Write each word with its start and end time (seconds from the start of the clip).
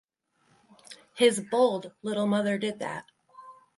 His 1.13 1.39
bold 1.39 1.91
little 2.01 2.25
mother 2.25 2.57
did 2.57 2.79
that. 2.79 3.05